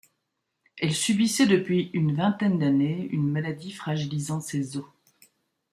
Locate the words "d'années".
2.57-3.07